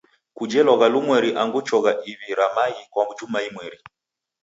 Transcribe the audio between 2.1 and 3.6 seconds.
iw'i ra maghi kwa juma